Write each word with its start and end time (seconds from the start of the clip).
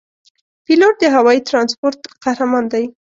پیلوټ 0.65 0.95
د 0.99 1.05
هوايي 1.15 1.41
ترانسپورت 1.49 1.99
قهرمان 2.23 2.65
دی. 2.73 2.85